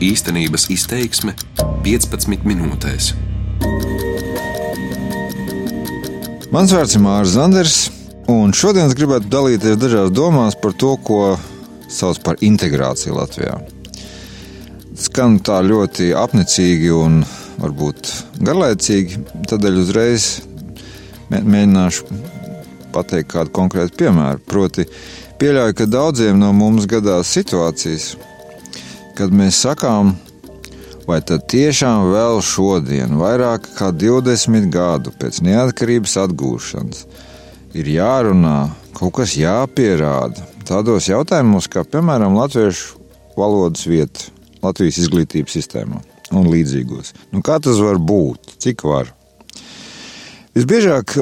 [0.00, 1.34] Īstenības izteiksme
[1.84, 3.10] 15 minūtēs.
[6.50, 7.74] Mans vārds ir Mārcis Zanders,
[8.32, 11.18] un šodien es gribētu dalīties dažās domās par to, ko
[11.92, 13.58] sauc par integrāciju Latvijā.
[14.96, 17.20] Skan tā ļoti apnicīgi un
[17.60, 19.20] varbūt garlaicīgi,
[19.52, 20.30] tādēļ uzreiz
[21.28, 22.22] mēģināšu
[22.96, 24.40] pateikt kādu konkrētu piemēru.
[24.48, 24.88] Proti,
[25.36, 28.14] pieļauju, ka daudziem no mums gadās situācijas,
[29.20, 30.14] kad mēs sakām,
[31.04, 37.02] vai tad tiešām vēl šodien, vairāk kā 20 gadu pēc neatkarības atgūšanas,
[37.76, 42.96] ir jārunā, kaut kas jāpierāda tādos jautājumos, kā piemēram latviešu
[43.36, 44.30] valodas vieta
[44.64, 46.00] Latvijas izglītības sistēmā
[46.36, 47.12] un līdzīgos.
[47.34, 48.56] Nu, kā tas var būt?
[48.60, 49.12] Cik var?
[50.56, 51.18] Visbiežāk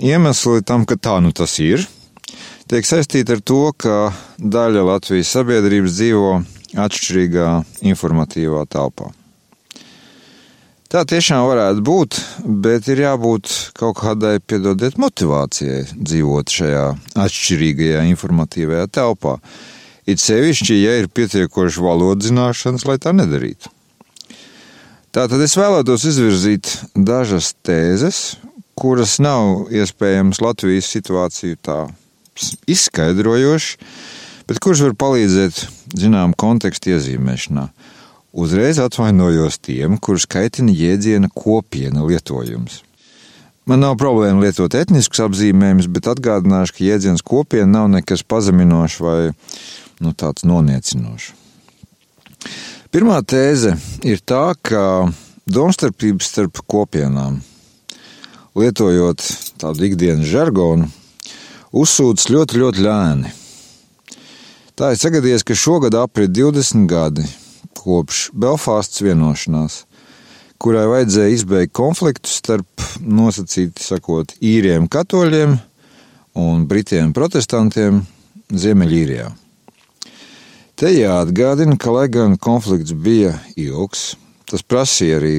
[0.00, 1.84] iemesli tam, ka tā nu tas ir,
[2.72, 6.36] tiek saistīti ar to, ka daļa Latvijas sabiedrības dzīvo
[6.78, 7.50] atšķirīgā
[7.90, 9.10] informatīvā telpā.
[10.94, 12.18] Tā tiešām varētu būt,
[12.62, 16.84] bet ir jābūt kaut kādai, piedodiet, motivācijai dzīvot šajā
[17.24, 19.38] atšķirīgajā informatīvajā telpā.
[20.06, 23.72] It sevišķi, ja ir pietiekoši valodas zināšanas, lai tā nedarītu.
[25.14, 28.36] Tātad es vēlētos izvirzīt dažas tēzes,
[28.78, 31.78] kuras nav iespējams Latvijas situāciju tā
[32.70, 33.78] izskaidrojoši,
[34.48, 35.60] bet kurš var palīdzēt
[35.98, 37.68] zinām kontekstu iezīmēšanā.
[38.34, 42.80] Uzreiz atvainojos tiem, kurus kaitina jēdziena kopiena lietojums.
[43.64, 49.20] Man nav problēma lietot etniskus apzīmējumus, bet atgādināšu, ka jēdziens kopiena nav nekas pazeminošs vai
[50.02, 51.30] nu, tāds noniecinošs.
[52.92, 53.72] Pirmā tēze
[54.06, 54.82] ir tā, ka
[55.50, 57.40] domstarpības starp kopienām
[58.54, 59.24] lietojot
[59.62, 60.90] tādu ikdienas žargonu,
[61.74, 63.32] uzsūdz ļoti, ļoti lēni.
[64.74, 67.22] Tā ir sagadījies, ka šogad aprit 20 gadi
[67.78, 69.76] kopš Belfāstas vienošanās,
[70.58, 75.54] kurai vajadzēja izbeigt konfliktu starp nosacīti sakot īriem katoļiem
[76.42, 78.02] un britiem protestantiem
[78.50, 79.28] Ziemeļīrijā.
[80.74, 84.16] Te jāatgādina, ka lai gan konflikts bija ilgs,
[84.50, 85.36] tas prasīja arī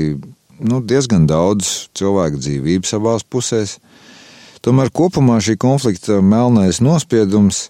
[0.64, 3.82] nu, diezgan daudz cilvēku dzīvības abās pusēs.
[4.64, 7.66] Tomēr kopumā šī konflikta melnais nospiedums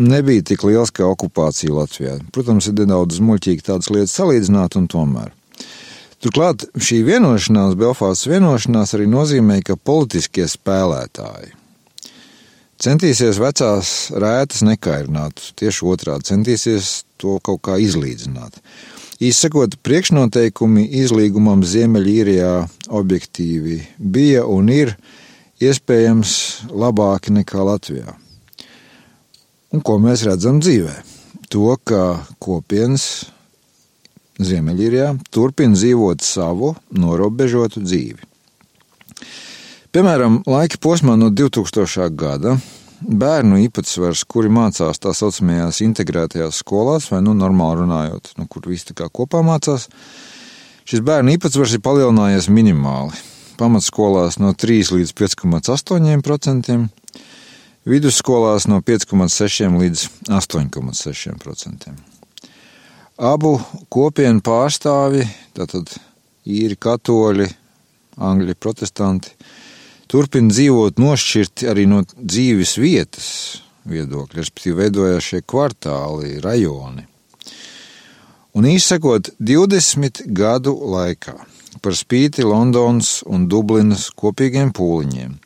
[0.00, 2.18] nebija tik liels kā okupācija Latvijā.
[2.34, 5.32] Protams, ir nedaudz muļķīgi tādas lietas salīdzināt, un tomēr.
[6.22, 11.56] Turklāt šī vienošanās, Belfāstas vienošanās, arī nozīmē, ka politiskie spēlētāji
[12.82, 18.58] centīsies vecās rētas nekairināt, tieši otrādi centīsies to kaut kā izlīdzināt.
[19.22, 22.54] Īsakot, priekšnoteikumi izlīgumam Ziemeļīrijā
[22.90, 24.96] objektīvi bija un ir
[25.62, 26.34] iespējams
[26.74, 28.16] labāki nekā Latvijā.
[29.72, 30.98] Un ko mēs redzam dzīvē?
[31.52, 33.06] To, ka kopienas
[34.42, 38.28] Ziemeļīrijā turpina dzīvot savu norobežotu dzīvi.
[39.92, 42.08] Piemēram, laika posmā no 2000.
[42.16, 42.56] gada
[43.02, 48.90] bērnu īpatsvars, kuri mācās tā saucamajās integrētajās skolās, vai nu normāli runājot, nu, kur visi
[48.90, 49.88] tā kā kopā mācās,
[50.88, 53.16] šis bērnu īpatsvars ir palielinājies minimāli.
[53.60, 56.78] Pamatskolās no 3 līdz 5,8%,
[57.88, 61.92] vidusskolās no 5,6 līdz 8,6%.
[63.22, 63.56] Abu
[63.92, 65.90] kopienu pārstāvi, tātad
[66.48, 67.48] īri katoļi,
[68.22, 69.34] angļi protestanti,
[70.10, 73.28] turpina dzīvot nošķirti arī no dzīves vietas
[73.88, 77.06] viedokļa, respektīvi veidojās šie kvartāli, rajoni.
[78.52, 81.34] Un īsakot, 20 gadu laikā,
[81.82, 85.38] par spīti Londonas un Dublinas kopīgiem pūliņiem,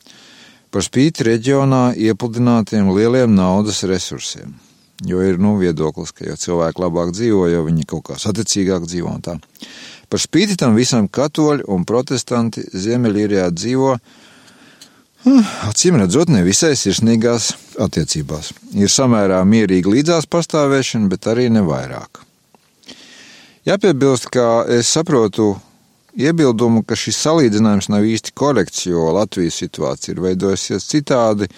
[0.71, 4.53] par spīti reģionā iepludinātiem lieliem naudas resursiem,
[5.07, 9.13] jo ir nu, viedoklis, ka jau cilvēki labāk dzīvo, jo viņi kaut kā saticīgāk dzīvo
[9.15, 9.37] un tā.
[10.07, 13.97] Par spīti tam visam katoļi un protestanti Ziemeļīrijā dzīvo
[15.67, 17.49] Acīm redzot, nevisai sirsnīgās
[17.83, 18.53] attiecībās.
[18.79, 22.21] Ir samērā mierīga līdzās pastāvēšana, bet arī nevairāk.
[23.67, 25.57] Jāpiebilst, ka es saprotu
[26.17, 31.49] iebildumu, ka šis salīdzinājums nav īsti korekts, jo Latvijas situācija ir veidojusies citādi.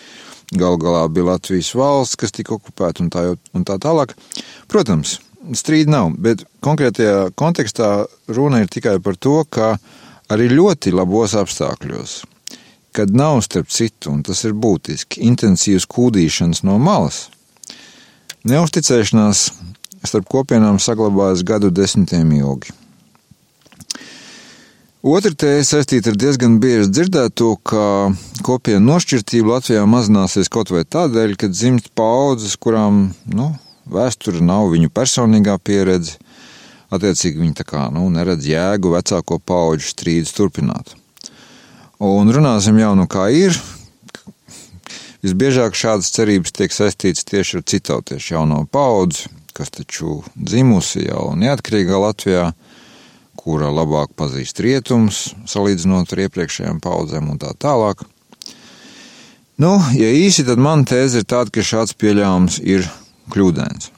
[0.50, 3.26] Galu galā bija Latvijas valsts, kas tika okupēta un tā,
[3.56, 4.16] un tā tālāk.
[4.72, 5.20] Protams,
[5.54, 7.94] strīda nav, bet konkrētajā kontekstā
[8.34, 9.76] runa ir tikai par to, ka
[10.34, 12.20] arī ļoti labos apstākļos
[12.92, 17.28] kad nav starp citu, un tas ir būtiski, intensīvas kūdīšanas no malas.
[18.50, 19.50] Neusticēšanās
[20.08, 22.74] starp kopienām saglabājas gadu desmitiem ilgi.
[25.00, 28.12] Otra tēze saistīta ar diezgan bieži dzirdēto, ka
[28.44, 33.54] kopienu nošķirtība Latvijā mazināsies kaut vai tādēļ, ka dzimst paudzes, kurām nu,
[33.88, 36.20] vēsture nav viņu personīgā pieredze,
[36.90, 40.96] Attiecīgi viņi tā kā nu, neredz jēgu vecāko pauģu strīdus turpināt.
[42.02, 43.54] Un runāsim jau nu kā ir.
[45.22, 52.00] Visbiežāk šādas cerības tiek saistītas tieši ar citautiešu jauno paudzi, kas taču dzimusi jau neatkarīgā
[52.02, 52.48] Latvijā,
[53.50, 58.04] kura labāk pazīst rietumus, salīdzinot ar iepriekšējām paudzēm un tā tālāk.
[59.60, 62.86] Nu, ja īsi, tad man tēze ir tāda, ka šāds pieļāvums ir
[63.34, 63.90] kļūdains.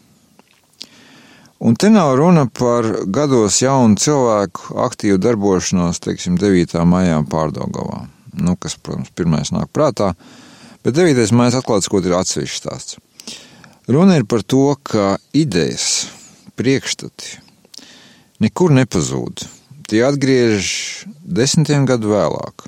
[1.67, 6.79] Un te nav runa par gados jaunu cilvēku aktīvu darbošanos, teiksim, 9.
[6.87, 8.05] maijā pārdagavā.
[8.39, 10.13] Nu, kas, protams, pirmais nāk prātā,
[10.81, 11.27] bet 9.
[11.35, 12.99] maijā atklāts, ko ir atsevišķs stāsts.
[13.91, 16.07] Runa ir par to, ka idejas,
[16.55, 17.50] priekšstati
[18.41, 19.45] nekur nepazūd.
[19.91, 22.67] Tie atgriež desmitiem gadu vēlāk.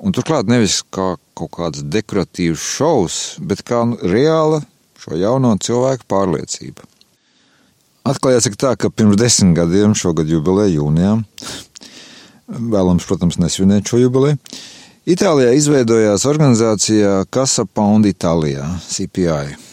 [0.00, 4.62] Un turklāt nevis kā kaut kāds dekoratīvs šovs, bet kā reāla
[5.00, 6.84] šo jauno cilvēku pārliecība.
[8.08, 11.14] Atklājās tā, ka pirms desmit gadiem, šogad jubileja jūnijā,
[12.48, 14.40] vēlams, protams, nesvinēt šo jubileju,
[15.10, 19.69] Itālijā izveidojās organizācija Casa Pound Itālijā, CPI.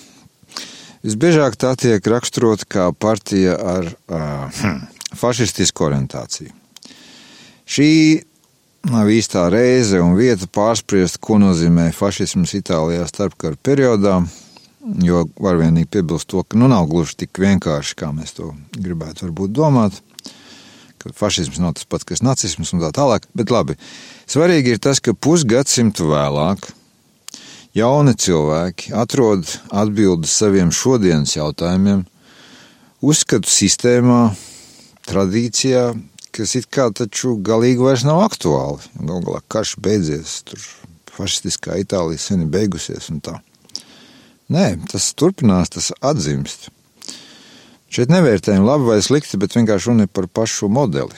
[1.08, 4.64] Visbiežāk tā tiek raksturota kā partija ar uh,
[5.16, 6.52] fašistisku orientāciju.
[7.68, 7.92] Šī
[8.92, 14.20] nav īstā reize un vieta pārspriest, ko nozīmē fašisms Itālijā starpkara periodā,
[15.04, 19.26] Jo var vienīgi piebilst to, ka nu, nav gluži tik vienkārši, kā mēs to gribētu
[19.26, 19.98] varbūt domāt.
[20.98, 23.28] Ka fašisms nav tas pats, kas nacisms un tā tālāk.
[23.38, 23.76] Bet labi,
[24.30, 26.70] svarīgi ir tas, ka pusgadsimtu vēlāk
[27.76, 32.06] jauni cilvēki atrod atbildes saviem šodienas jautājumiem,
[33.02, 34.22] uzskatu sistēmā,
[35.08, 35.92] tradīcijā,
[36.36, 38.84] kas it kā taču galīgi vairs nav aktuāli.
[39.00, 40.62] Galu galā karš beidzies, tur
[41.18, 43.38] fašistiskā Itālija sen ir beigusies un tā.
[44.54, 46.70] Nē, tas turpinās, tas atzimst.
[47.92, 51.16] Šeit nevērtējam labi vai slikti, bet vienkārši runa ir par pašu modeli.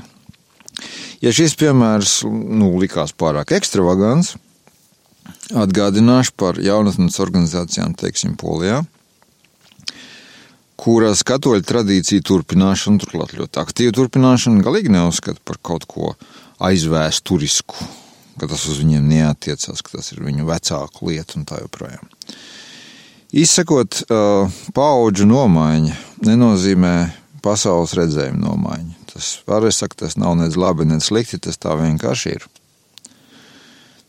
[1.19, 4.37] Ja šis piemērs nu, likās pārāk ekstravagants,
[5.55, 8.83] atgādināšu par jaunatnes organizācijām, teiksim, Polijā,
[10.79, 16.13] kuras katoļu tradīciju turpināšanu, turklāt ļoti aktīvu turpināšanu, galīgi neuzskata par kaut ko
[16.63, 17.89] aizvēsturisku,
[18.39, 22.05] ka tas uz viņiem neatiecās, ka tas ir viņu vecāku lieta un tā joprojām.
[23.29, 24.03] Izsakot,
[24.73, 26.93] paudžu nomaiņa nenozīmē
[27.45, 28.95] pasaules redzējuma nomaiņa.
[29.11, 32.47] Tas varēs sakt, tas nav nec labi, nec slikti, tas tā vienkārši ir.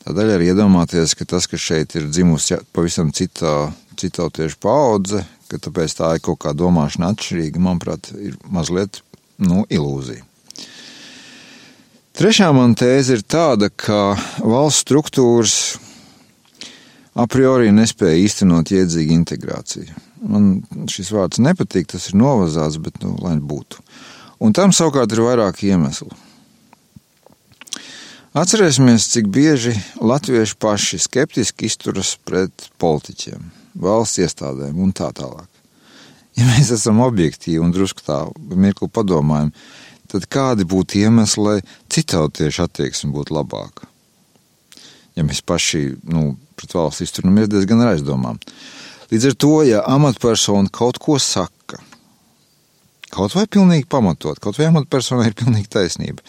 [0.06, 3.70] Tādēļ arī iedomāties, ka tas, kas šeit ir dzimusi pavisam citā,
[4.00, 9.02] citautiešu paudze, ka tāpēc tā ir kaut kā domāšana atšķirīga, manuprāt, ir mazliet
[9.42, 10.24] nu, ilūzija.
[12.16, 15.54] Trešā man tēze ir tāda, ka valsts struktūras
[17.16, 20.00] a priori nespēja īstenot iedzīgu integrāciju.
[20.28, 20.50] Man
[20.90, 23.80] šis vārds nepatīk, tas ir novazāts, bet nu, lai būtu.
[24.44, 26.10] Un tam savukārt ir vairāki iemesli.
[28.30, 35.48] Atcerēsimies, cik bieži latvieši paši skeptiski izturas pret politiķiem, valsts iestādēm un tā tālāk.
[36.38, 38.20] Ja mēs esam objektīvi un drusku tā
[38.54, 39.50] mirkli padomājam,
[40.14, 41.56] tad kādi būtu iemesli, lai
[41.90, 43.90] citautiešu attieksme būtu labāka?
[45.18, 48.38] Ja mēs paši nu, pret valsts izturnamies diezgan ar aizdomām.
[49.10, 51.82] Līdz ar to, ja amatpersona kaut ko saka,
[53.10, 56.22] kaut vai pilnīgi pamatot, kaut vai amatpersonai ir pilnīgi taisnība,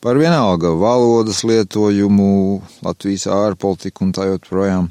[0.00, 4.88] par vienalga valodas lietojumu, Latvijas ārpolitiku un tā joprojām.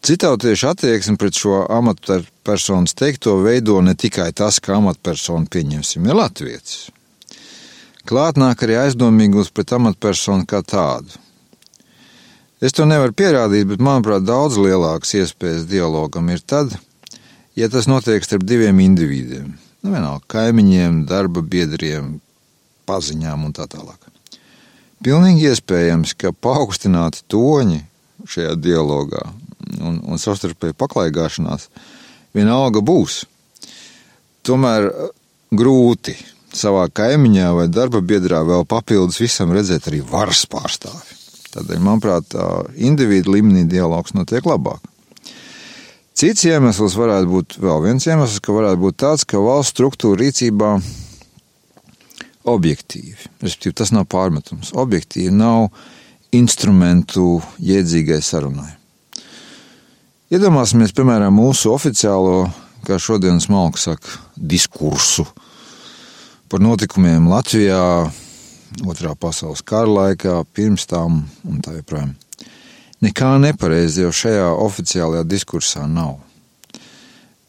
[0.00, 6.88] Citautieši attieksme pret šo amatpersonas teikto veido ne tikai tas, ka amatpersona pieņemsim ir latviecis.
[8.08, 11.12] Klāt nāk arī aizdomīgums pret amatpersonu kā tādu.
[12.60, 16.72] Es to nevaru pierādīt, bet manuprāt, daudz lielākas iespējas dialogam ir tad,
[17.56, 19.52] ja tas notiek starp diviem individiem.
[19.80, 22.18] Nu, vienalga, kaimiņiem, darba biedriem,
[22.90, 24.10] paziņām un tā tālāk.
[25.00, 27.80] Pilnīgi iespējams, ka paaugstināti toņi
[28.28, 29.22] šajā dialogā
[29.80, 31.70] un, un savstarpēji paklaigāšanās
[32.36, 33.22] vienalga būs.
[34.44, 35.08] Tomēr eh,
[35.56, 36.16] grūti
[36.56, 41.18] savā kaimiņā vai darba biedrā vēl papildus visam redzēt arī varas pārstāvi.
[41.50, 42.34] Tādēļ, manuprāt,
[42.78, 44.84] individu līmenī dialogs notiek labāk.
[46.14, 50.74] Cits iemesls varētu būt vēl viens iemesls, ka varētu būt tāds, ka valsts struktūra rīcībā
[52.48, 55.68] objektīvi, respektīvi tas nav pārmetums, objektīvi nav
[56.32, 58.70] instrumentu jēdzīgai sarunai.
[60.30, 62.44] Iedomāsimies, piemēram, mūsu oficiālo,
[62.86, 65.26] kā šodienas malka saka, diskursu
[66.50, 67.80] par notikumiem Latvijā,
[68.86, 72.12] Otrā pasaules kara laikā, pirms tam un tā joprojām.
[73.02, 76.20] Nekā nepareizi jau šajā oficiālajā diskursā nav.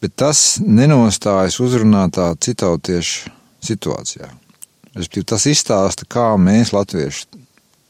[0.02, 3.30] Bet tas nenostājas uzrunātā citautiešu
[3.62, 4.32] situācijā.
[4.94, 7.26] Tas izstāsta, kā mēs latvieši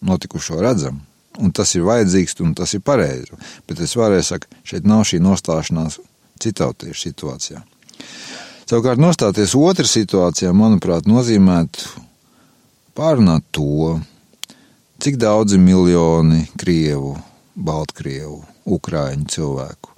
[0.06, 1.00] notikušo redzam.
[1.40, 3.32] Un tas ir vajadzīgs, un tas ir pareizi.
[3.66, 5.98] Bet es vēlreiz saku, šeit nav šī nostāšanās
[6.42, 7.62] citautiešu situācijā.
[8.68, 12.04] Savukārt, nostāties otrā situācijā, manuprāt, nozīmētu
[12.96, 13.98] pārunāt to,
[15.02, 17.16] cik daudzi miljoni krievu,
[17.56, 18.42] baltkrievu,
[18.76, 19.92] ukrāņu cilvēku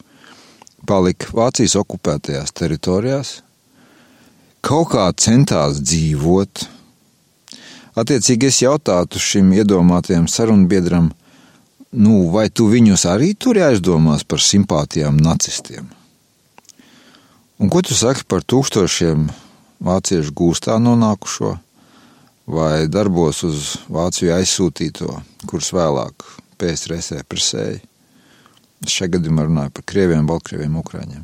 [0.86, 3.34] palika Vācijas okupētajās teritorijās,
[4.64, 6.68] kaut kā centās dzīvot.
[7.94, 11.12] Attiecīgi es jautātu šim iedomātajam sarunbiedram,
[11.94, 15.86] nu, vai tu viņus arī tur aizdomās par simpātijām nacistiem?
[17.62, 19.28] Un ko tu saki par tūkstošiem
[19.86, 21.52] vāciešu gūstā nonākušo
[22.50, 25.12] vai darbos uz Vāciju aizsūtīto,
[25.46, 26.26] kurus vēlāk
[26.58, 27.78] PSRS represēja?
[28.84, 31.22] Es šajā gadījumā runāju par krieviem, baltkrieviem, ukrāņiem.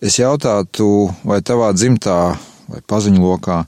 [0.00, 2.16] Es jautātu, vai tavā dzimtā
[2.70, 3.60] vai paziņu lokā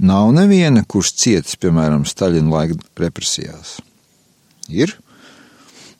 [0.00, 3.78] nav neviena, kurš cietis, piemēram, Staļina laika represijās?
[4.70, 4.94] Ir?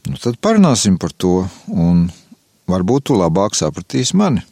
[0.09, 2.07] Nu, tad parunāsim par to, un
[2.71, 4.45] varbūt tu labāk sapratīsi mani.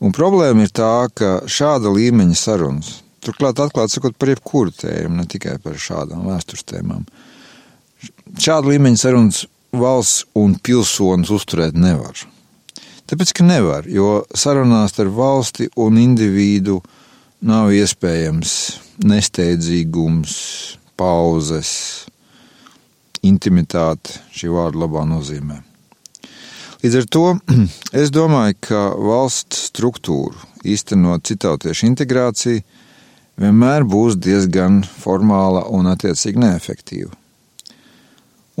[0.00, 5.26] Un problēma ir tā, ka šāda līmeņa sarunas, turklāt atklāti sakot par jebkuru tēmu, ne
[5.28, 7.02] tikai par šādām vēstures tēmām,
[8.40, 9.42] šāda līmeņa sarunas
[9.76, 12.16] valsts un pilsonis uzturēt nevar.
[13.10, 16.78] Tāpēc, ka nevar, jo sarunās ar valsti un individu
[17.40, 18.54] nav iespējams
[19.04, 20.34] nesteidzīgums,
[21.00, 21.70] pauzes,
[23.24, 25.60] intimitāte šī vārda labā nozīmē.
[26.80, 27.24] Līdz ar to
[28.02, 32.64] es domāju, ka valsts struktūru īstenot citautiešu integrāciju
[33.40, 37.20] vienmēr būs diezgan formāla un attiecīgi neefektīva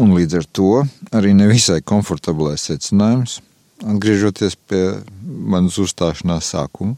[0.00, 0.70] un līdz ar to
[1.16, 3.38] arī nevisai komfortablais secinājums,
[3.84, 4.84] atgriežoties pie
[5.24, 6.96] manas uzstāšanās sākuma,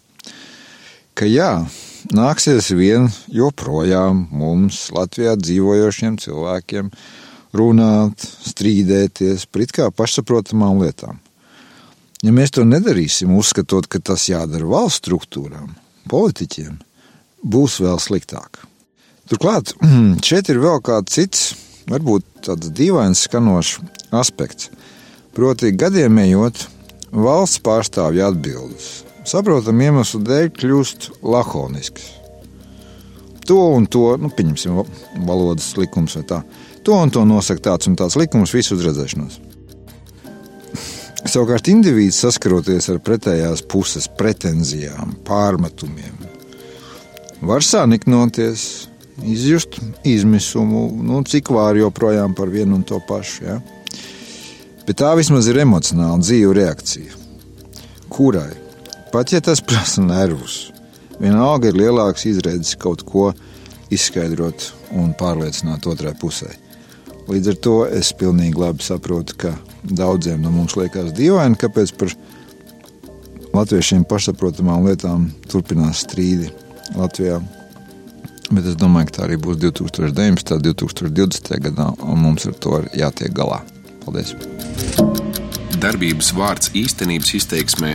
[1.19, 1.65] ka jā,
[2.17, 6.91] nāksies vien joprojām mums, Latvijā dzīvojošiem cilvēkiem,
[7.57, 11.21] runāt, strīdēties par it kā pašsaprotamām lietām.
[12.23, 15.73] Ja mēs to nedarīsim, uzskatot, ka tas jādara valsts struktūrām,
[16.11, 16.79] politiķiem,
[17.43, 18.63] būs vēl sliktāk.
[19.31, 19.75] Turklāt
[20.29, 21.53] šeit ir vēl kāds cits
[21.91, 23.81] varbūt tāds dīvains skanošs
[24.15, 24.71] aspekts.
[25.33, 26.67] Proti, gadiem ejot,
[27.13, 32.11] valsts pārstāvja atbildes saprotam iemeslu dēļ kļūst lakonisks.
[33.49, 34.77] To un to, nu, pieņemsim,
[35.27, 36.43] valodas likums vai tā.
[36.87, 39.41] To un to nosaka tāds un tāds likums visu uzredzēšanos.
[41.23, 46.17] Savukārt, indivīds saskaroties ar pretējās puses pretenzijām, pārmetumiem,
[47.47, 48.89] var saniknoties,
[49.23, 53.45] izjust izmisumu, nu, cik vāri joprojām par vienu un to pašu.
[53.47, 53.61] Ja?
[54.87, 57.15] Bet tā vismaz ir emocionāla dzīva reakcija,
[58.11, 58.51] kurai,
[59.13, 60.73] pat ja tas prasa nervus,
[61.21, 63.31] vienalga ir lielāks izredzes kaut ko
[63.93, 66.49] izskaidrot un pārliecināt otrai pusē.
[67.29, 69.53] Līdz ar to es pilnīgi labi saprotu, ka
[69.85, 72.15] daudziem no mums liekas dīvaini, kāpēc par
[73.53, 76.51] latviešiem pašsaprotamām lietām turpinās strīdi
[76.97, 77.39] Latvijā.
[78.53, 80.57] Bet es domāju, ka tā arī būs 2019.
[80.57, 81.55] un 2020.
[81.69, 83.63] gadā, un mums ar to ir jātiek galā.
[84.05, 84.35] Paldies!
[85.83, 87.95] Darbības vārds īstenības izteiksmē